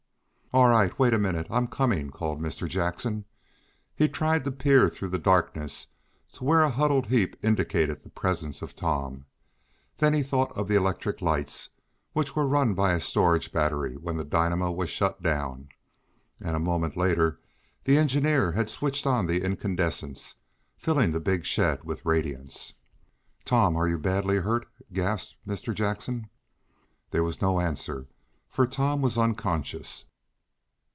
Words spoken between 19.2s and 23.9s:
the incandescents, filling the big shed with radiance. "Tom, are